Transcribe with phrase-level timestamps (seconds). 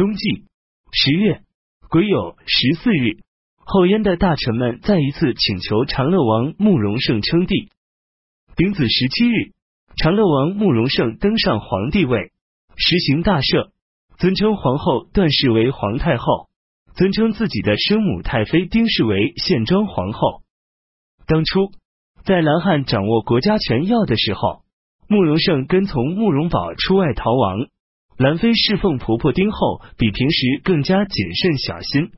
[0.00, 0.46] 冬季
[0.92, 1.42] 十月
[1.90, 3.20] 癸酉十四日，
[3.58, 7.68] 后燕的大臣们再一次请求长乐王慕容盛称帝。
[8.56, 9.52] 丙子十七日，
[9.98, 12.32] 长乐王慕容盛登上皇帝位，
[12.76, 13.72] 实行大赦，
[14.16, 16.48] 尊称皇后段氏为皇太后，
[16.94, 20.40] 尊称自己的生母太妃丁氏为献庄皇后。
[21.26, 21.72] 当初
[22.24, 24.62] 在蓝汉掌握国家权要的时候，
[25.08, 27.68] 慕容盛跟从慕容宝出外逃亡，
[28.20, 32.10] 兰妃侍奉婆婆丁后比平时更加谨慎小心。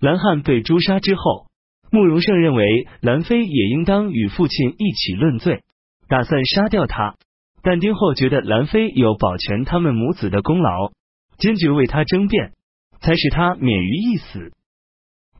[0.00, 1.46] 兰汉被诛杀之后。
[1.92, 5.64] 慕容盛认为兰妃也应当与父亲一起论罪，
[6.08, 7.16] 打算杀掉他。
[7.62, 10.92] 但丁后觉得兰妃有保全他们母子的功劳，
[11.36, 12.52] 坚决为他争辩，
[13.00, 14.52] 才使他免于一死。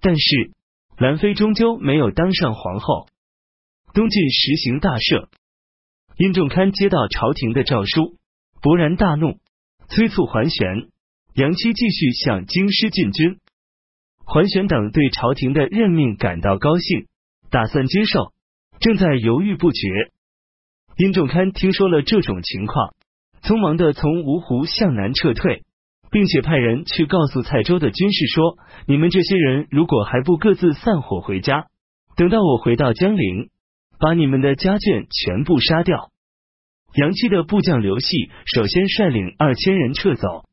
[0.00, 0.50] 但是
[0.98, 3.06] 兰妃终究没有当上皇后。
[3.94, 5.28] 东晋实行大赦，
[6.18, 8.16] 殷仲堪接到朝廷的诏书，
[8.60, 9.38] 勃然大怒，
[9.90, 10.88] 催促桓玄、
[11.34, 13.38] 杨期继续向京师进军。
[14.24, 17.06] 桓玄等对朝廷的任命感到高兴，
[17.50, 18.32] 打算接受，
[18.78, 20.12] 正在犹豫不决。
[20.96, 22.94] 殷仲堪听说了这种情况，
[23.42, 25.64] 匆忙的从芜湖向南撤退，
[26.12, 31.66] 并且派人去告诉蔡州的军士说：“你们这些人如果还不各自散伙回家，
[32.14, 33.50] 等到我回到江陵，
[33.98, 36.12] 把你们的家眷全部杀掉。”
[36.94, 40.44] 杨期的部将刘系首先率领二千人撤走，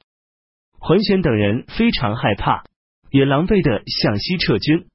[0.79, 2.63] 桓玄等人非常害怕。
[3.09, 4.85] 也狼狈的向西撤军，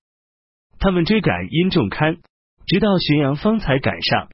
[0.79, 2.19] 他们追赶殷仲堪，
[2.67, 4.29] 直到浔阳方才赶上。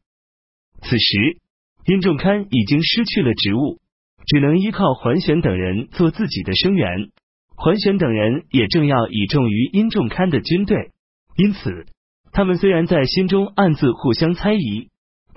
[0.83, 1.39] 此时，
[1.87, 3.79] 殷仲堪已经失去了职务，
[4.27, 7.11] 只能依靠桓玄等人做自己的声援。
[7.55, 10.91] 桓玄等人也正要倚重于殷仲堪的军队，
[11.37, 11.87] 因此，
[12.33, 14.91] 他们虽然在心中暗自互相猜疑，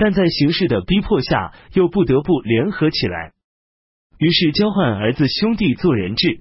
[0.03, 3.33] 但在形势的逼迫下，又不得不联合起来。
[4.17, 6.39] 于是，交换儿子兄弟做人质。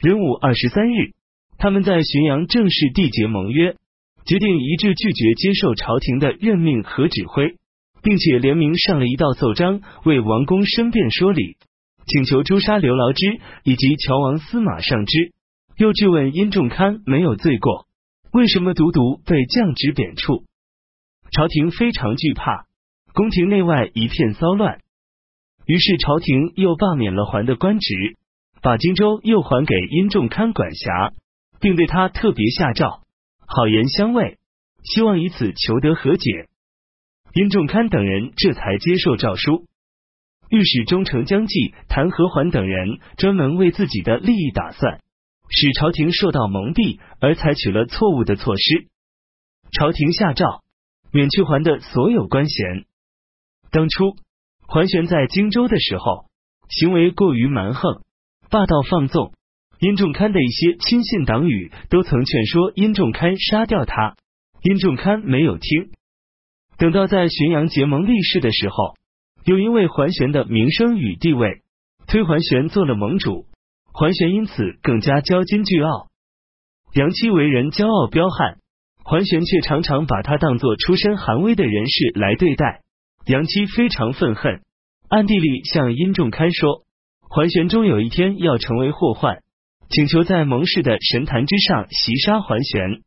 [0.00, 1.12] 壬午二十三日，
[1.58, 3.76] 他们在浔阳正式缔结盟约，
[4.24, 7.56] 决定一致拒绝接受朝廷的任命和指挥，
[8.02, 11.58] 并且联名上了一道奏章，为王公申辩说理，
[12.06, 15.32] 请求诛杀刘牢之以及乔王司马尚之，
[15.76, 17.86] 又质问殷仲堪没有罪过，
[18.32, 20.44] 为什么独独被降职贬黜？
[21.34, 22.66] 朝廷非常惧怕，
[23.14, 24.80] 宫廷内外一片骚乱，
[25.66, 28.16] 于是朝廷又罢免了桓的官职。
[28.62, 31.12] 把荆州又还给殷仲堪管辖，
[31.58, 33.02] 并对他特别下诏，
[33.44, 34.38] 好言相慰，
[34.84, 36.46] 希望以此求得和解。
[37.34, 39.66] 殷仲堪等人这才接受诏书。
[40.48, 45.00] 御史中丞姜济、谭和桓等人专门为自己的利益打算，
[45.48, 48.86] 使朝廷受到蒙蔽，而采取了错误的措施。
[49.72, 50.62] 朝廷下诏
[51.10, 52.84] 免去桓的所有官衔。
[53.72, 54.16] 当初
[54.66, 56.26] 桓玄在荆州的时候，
[56.68, 58.02] 行为过于蛮横。
[58.50, 59.32] 霸道放纵，
[59.80, 64.14] 殷仲堪的一些亲信党羽都曾劝说殷仲堪杀掉他，
[64.62, 65.90] 殷仲堪没有听。
[66.76, 68.94] 等到在浔阳结盟立誓的时候，
[69.46, 71.62] 又因为桓玄的名声与地位，
[72.06, 73.46] 推桓玄做了盟主，
[73.90, 74.52] 桓玄因此
[74.82, 76.08] 更加骄矜倨傲。
[76.92, 78.58] 杨期为人骄傲彪悍，
[79.02, 82.81] 桓玄却常常把他当作出身寒微的人士来对待。
[83.26, 84.62] 杨七非常愤恨，
[85.08, 86.84] 暗地里向殷仲堪说。
[87.28, 89.42] 桓玄终有一天要成为祸患，
[89.88, 93.00] 请求在盟誓的神坛之上袭杀桓玄。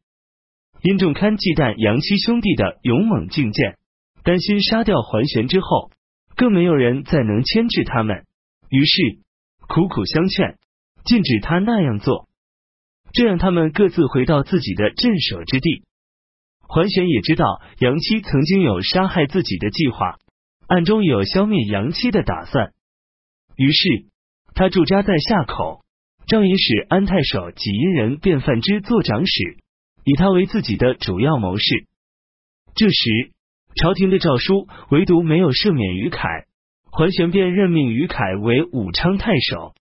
[0.81, 3.77] 殷仲堪忌惮杨七兄弟的勇猛进谏，
[4.23, 5.91] 担心杀掉桓玄之后，
[6.35, 8.23] 更没有人再能牵制他们，
[8.69, 9.19] 于是
[9.67, 10.57] 苦苦相劝，
[11.03, 12.27] 禁止他那样做，
[13.11, 15.84] 这让他们各自回到自己的镇守之地。
[16.75, 20.17] 桓玄也知道杨七曾经有杀害自己的计划，
[20.67, 22.73] 暗中有消灭杨七的打算，
[23.55, 24.07] 于是。
[24.53, 25.85] 他驻扎在夏口，
[26.27, 29.57] 赵以使安太守济阴人卞范之做长史，
[30.03, 31.85] 以他为自己的主要谋士。
[32.75, 33.31] 这时，
[33.75, 36.27] 朝廷的诏书唯独没有赦免于凯，
[36.91, 39.75] 桓玄便任命于凯为武昌太守。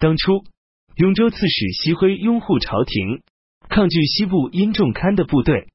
[0.00, 0.42] 当初，
[0.96, 3.22] 雍州刺史西辉拥护朝廷，
[3.68, 5.68] 抗拒西部殷仲堪的部队。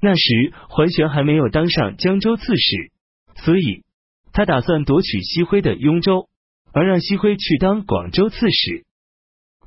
[0.00, 2.92] 那时，桓玄还没有当上江州刺史，
[3.36, 3.84] 所以
[4.32, 6.28] 他打算夺取西辉的雍州。
[6.70, 8.84] 而让西辉去当广州刺史。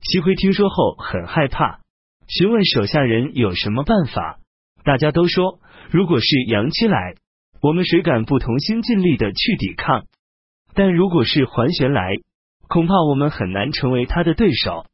[0.03, 1.79] 西辉听说后很害怕，
[2.27, 4.39] 询问手下人有什么办法。
[4.83, 7.15] 大家都说，如果是杨七来，
[7.59, 10.05] 我们谁敢不同心尽力的去抵抗？
[10.75, 12.13] 但如果是桓玄来，
[12.67, 14.85] 恐怕我们很难成为他的对手。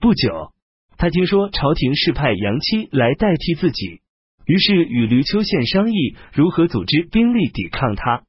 [0.00, 0.52] 不久，
[0.96, 4.00] 他听说朝廷是派杨七来代替自己，
[4.46, 8.24] 于是与闾丘县商议如何组织兵力抵抗他。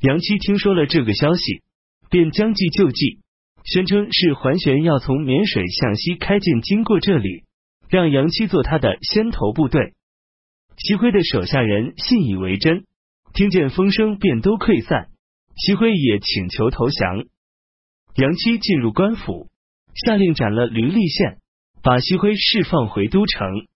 [0.00, 1.62] 杨七听说了这个消息。
[2.08, 3.18] 便将计就计，
[3.64, 7.42] 宣称是桓玄要从沔水向西开进，经过这里，
[7.88, 9.94] 让杨七做他的先头部队。
[10.76, 12.84] 西辉的手下人信以为真，
[13.34, 15.08] 听见风声便都溃散。
[15.56, 17.24] 西辉也请求投降。
[18.14, 19.48] 杨七进入官府，
[19.94, 21.38] 下令斩了吕立宪，
[21.82, 23.66] 把西辉释放回都城。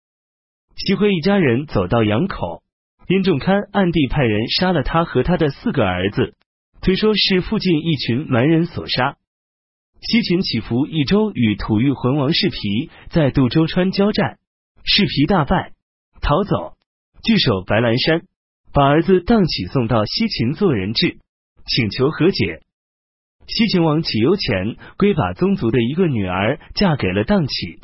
[0.87, 2.63] 西辉一家人走到阳口，
[3.07, 6.35] 殷仲堪暗地派人杀了他和他的四个儿子，
[6.81, 9.19] 推说是附近一群蛮人所杀。
[10.01, 14.39] 西秦起伏一州与吐谷浑王世皮在杜州川交战，
[14.83, 15.73] 世皮大败，
[16.23, 16.79] 逃走，
[17.23, 18.23] 据守白兰山，
[18.73, 21.19] 把儿子荡起送到西秦做人质，
[21.67, 22.63] 请求和解。
[23.47, 27.81] 西秦王启忧前归把宗族的一个女儿嫁给了荡起。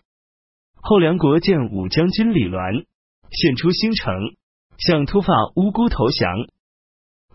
[0.89, 2.85] 后梁国见武将军李鸾
[3.33, 4.15] 献出新城，
[4.79, 6.47] 向突发乌孤投降。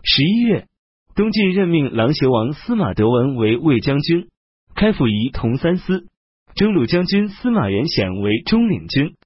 [0.02, 0.68] 十一月，
[1.14, 4.28] 东晋任命琅邪王司马德文为卫将军。
[4.74, 6.06] 开府仪同三司，
[6.54, 9.16] 征虏将军司马元显为中领军，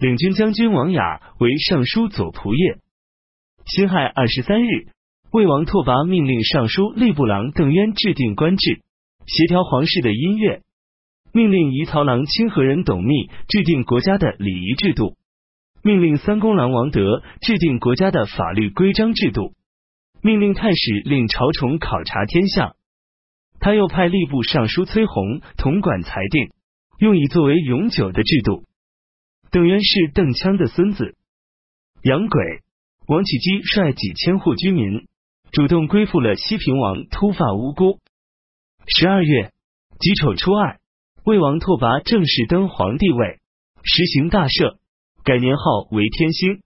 [0.00, 2.80] 领军将军王雅为尚书左仆射。
[3.66, 4.88] 辛亥二十三日，
[5.30, 8.80] 魏王拓跋命令尚书吏部郎邓渊制定官制，
[9.26, 10.62] 协调皇室的音乐；
[11.36, 15.16] 命令仪曹郎清河人董密制定国家的礼仪制度；
[15.82, 19.52] 命令三公郎王德制定国家的法律规章制度；
[20.22, 22.74] 命令太史令朝崇考察天下。
[23.60, 26.52] 他又派吏部尚书崔弘统管裁定，
[26.98, 28.64] 用以作为永久的制度。
[29.50, 31.16] 邓渊是邓羌的孙子。
[32.02, 32.62] 杨轨、
[33.08, 35.06] 王启基率几千户居民，
[35.52, 37.98] 主动归附了西平王突发无辜。
[38.86, 39.52] 十二月
[40.00, 40.80] 己丑初二，
[41.26, 43.40] 魏王拓跋正式登皇帝位，
[43.82, 44.76] 实行大赦，
[45.24, 46.60] 改年号为天兴。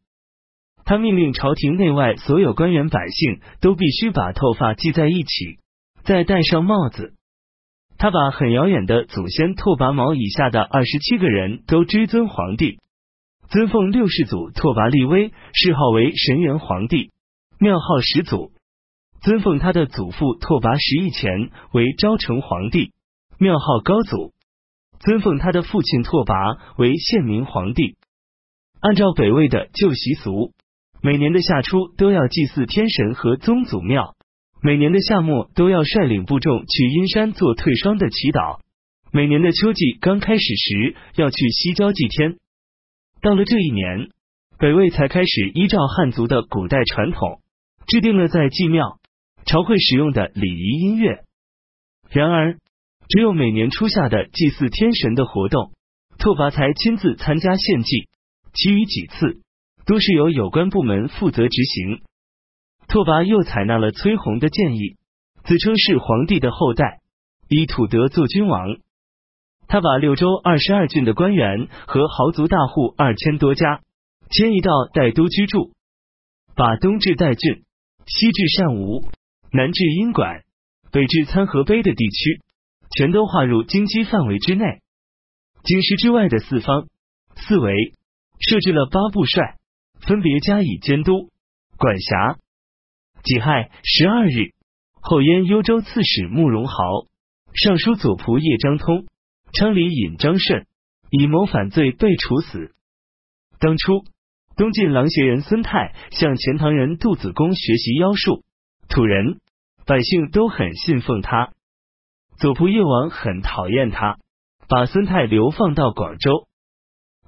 [0.85, 5.61] 他命令朝廷内外所有官员百姓都必须把头发系在一起。
[6.05, 7.15] 再戴上帽子，
[7.97, 12.81] 他把很遥远的祖先拓跋毛以下的二十七个人都追尊皇帝，
[13.49, 17.13] 尊奉六世祖拓跋力微，谥号为神元皇帝，
[17.59, 18.53] 庙号始祖；
[19.23, 22.93] 尊奉他的祖父拓跋十义前为昭成皇帝，
[23.39, 24.35] 庙号高祖；
[25.01, 27.97] 尊奉他的父亲拓跋为献明皇帝。
[28.81, 30.53] 按照北魏的旧习俗，
[31.03, 34.15] 每年的夏初都要祭祀天神和宗祖庙。
[34.63, 38.61] 每年的夏末都要率领部众去阴山做退霜的祈祷。
[39.11, 42.37] 每年的秋季刚开始时要去西郊祭天。
[43.23, 44.11] 到了这一年，
[44.59, 47.41] 北魏才开始依照汉族的古代传统，
[47.87, 48.99] 制定了在祭庙、
[49.47, 51.25] 朝会使用的礼仪音乐。
[52.11, 52.59] 然而，
[53.11, 55.73] 只有每年初夏的祭祀天神的活动，
[56.17, 58.09] 拓跋才亲自参加献祭，
[58.55, 59.41] 其余几次
[59.85, 62.03] 都是由有关部门负责执行。
[62.87, 64.97] 拓跋又采纳了崔弘的建议，
[65.43, 67.01] 自称是皇帝的后代，
[67.49, 68.77] 以土德做君王。
[69.67, 73.81] 他把六州二十二郡的官员和豪族大户二千多家
[74.31, 75.73] 迁移到代都居住，
[76.55, 77.65] 把东至代郡、
[78.07, 79.03] 西至善吴、
[79.51, 80.43] 南至阴管、
[80.93, 82.41] 北至参合碑的地区，
[82.91, 84.81] 全都划入京畿范围之内。
[85.63, 86.89] 京师之外的四方
[87.37, 87.95] 四围
[88.39, 89.59] 设置了八部帅，
[90.01, 91.31] 分别加以监督
[91.77, 92.39] 管辖。
[93.23, 94.55] 己亥十二日，
[95.01, 96.75] 后燕幽州刺史慕容豪、
[97.53, 99.07] 尚书左仆射张通、
[99.53, 100.67] 昌黎尹张顺
[101.11, 102.75] 以谋反罪被处死。
[103.59, 104.05] 当初，
[104.57, 108.43] 东晋琅邪人孙泰向钱塘人杜子公学习妖术，
[108.89, 109.39] 土人
[109.85, 111.53] 百姓都很信奉他。
[112.41, 114.17] 左仆射王很讨厌他，
[114.67, 116.49] 把孙泰流放到广州。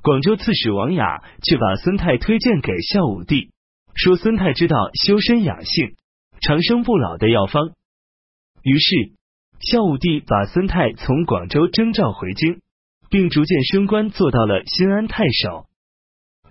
[0.03, 3.51] 广州刺史王雅却把孙泰推荐给孝武帝。
[3.95, 5.97] 说孙泰知道修身养性、
[6.41, 7.73] 长生不老的药方，
[8.63, 9.13] 于是
[9.61, 12.63] 孝武帝把孙泰从广州征召回京，
[13.11, 15.67] 并逐渐升官，做到了新安太守。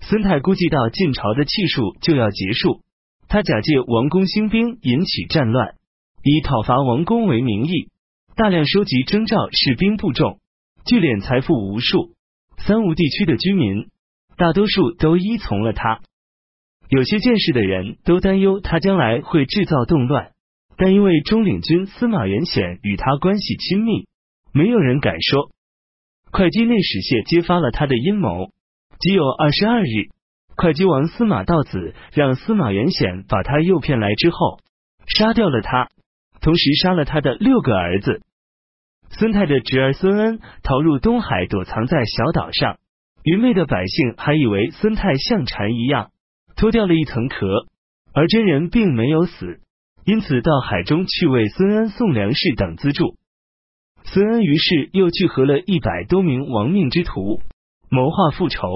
[0.01, 2.81] 孙泰估计到晋朝的气数就要结束，
[3.27, 5.73] 他假借王公兴兵引起战乱，
[6.21, 7.89] 以讨伐王公为名义，
[8.33, 10.39] 大量收集征召士兵部众，
[10.85, 12.13] 聚敛财富无数。
[12.59, 13.89] 三吴地区的居民
[14.38, 16.00] 大多数都依从了他。
[16.88, 20.31] 有些见识的人都担忧他将来会制造动乱，
[20.77, 24.07] 但因为中领军司马元显与他关系亲密，
[24.53, 25.51] 没有人敢说。
[26.31, 28.50] 会稽内史谢揭发了他的阴谋。
[29.00, 30.07] 即有二十二日，
[30.55, 34.59] 会稽王司马道子让司马元显把他诱骗来之后，
[35.05, 35.89] 杀掉了他，
[36.41, 38.21] 同时杀了他的六个儿子。
[39.10, 42.77] 孙泰的侄儿孙恩逃入东海，躲藏在小岛上。
[43.24, 46.10] 愚昧的百姓还以为孙泰像蝉一样
[46.55, 47.67] 脱掉了一层壳，
[48.13, 49.60] 而真人并没有死，
[50.05, 53.17] 因此到海中去为孙恩送粮食等资助。
[54.03, 57.41] 孙恩于是又聚合了一百多名亡命之徒，
[57.89, 58.67] 谋划复仇。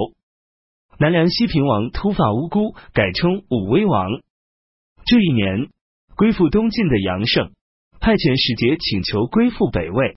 [0.98, 4.08] 南梁西平王突发无辜，改称武威王。
[5.04, 5.68] 这一年，
[6.16, 7.50] 归附东晋的杨胜
[8.00, 10.16] 派遣使节请求归附北魏。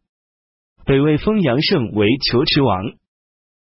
[0.86, 2.84] 北魏封杨胜为求池王，